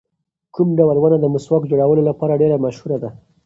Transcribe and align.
کوم 0.55 0.69
ډول 0.77 0.97
ونه 0.99 1.17
د 1.21 1.25
مسواک 1.33 1.63
جوړولو 1.71 2.01
لپاره 2.09 2.39
ډېره 2.41 2.57
مشهوره 2.65 2.97
ده؟ 3.03 3.09